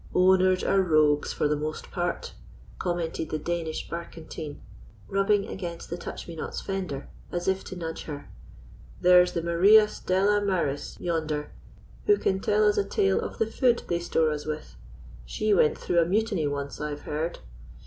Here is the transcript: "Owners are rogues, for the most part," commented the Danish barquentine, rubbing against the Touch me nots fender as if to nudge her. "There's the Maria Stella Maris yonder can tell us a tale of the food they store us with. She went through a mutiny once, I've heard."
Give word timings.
"Owners 0.15 0.63
are 0.63 0.81
rogues, 0.81 1.31
for 1.31 1.47
the 1.47 1.55
most 1.55 1.91
part," 1.91 2.33
commented 2.79 3.29
the 3.29 3.37
Danish 3.37 3.87
barquentine, 3.87 4.59
rubbing 5.07 5.45
against 5.45 5.91
the 5.91 5.95
Touch 5.97 6.27
me 6.27 6.35
nots 6.35 6.59
fender 6.59 7.07
as 7.31 7.47
if 7.47 7.63
to 7.65 7.75
nudge 7.75 8.05
her. 8.05 8.27
"There's 8.99 9.33
the 9.33 9.43
Maria 9.43 9.87
Stella 9.87 10.41
Maris 10.43 10.99
yonder 10.99 11.51
can 12.19 12.39
tell 12.39 12.67
us 12.67 12.79
a 12.79 12.83
tale 12.83 13.19
of 13.21 13.37
the 13.37 13.45
food 13.45 13.83
they 13.89 13.99
store 13.99 14.31
us 14.31 14.47
with. 14.47 14.75
She 15.23 15.53
went 15.53 15.77
through 15.77 15.99
a 15.99 16.05
mutiny 16.07 16.47
once, 16.47 16.81
I've 16.81 17.01
heard." 17.01 17.37